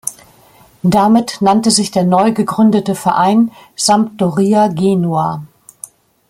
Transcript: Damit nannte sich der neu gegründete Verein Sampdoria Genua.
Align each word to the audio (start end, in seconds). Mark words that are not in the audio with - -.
Damit 0.81 1.41
nannte 1.43 1.69
sich 1.69 1.91
der 1.91 2.03
neu 2.03 2.31
gegründete 2.31 2.95
Verein 2.95 3.51
Sampdoria 3.75 4.67
Genua. 4.69 5.43